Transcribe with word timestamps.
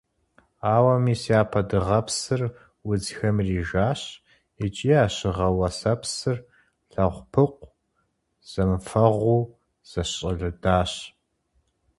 Ауэ 0.73 0.95
мис 1.05 1.21
япэ 1.39 1.61
дыгъэпсыр 1.69 2.41
удзхэм 2.89 3.35
ирижащ 3.41 4.01
икӀи 4.65 4.91
а 5.05 5.05
щыгъэ-уэсэпсыр 5.15 6.37
лэгъупыкъу 6.91 7.73
зэмыфэгъуу 8.49 9.43
зэщӀэлыдащ. 9.89 10.91